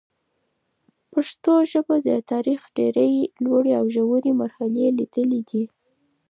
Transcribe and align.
پښتو 1.11 1.53
ژبه 1.71 1.95
د 2.07 2.09
تاریخ 2.31 2.61
ډېري 2.77 3.11
لوړي 3.43 3.71
او 3.79 3.85
ژوري 3.95 4.31
مرحلې 4.41 4.85
لیدلي 4.97 5.41
دي. 5.49 5.63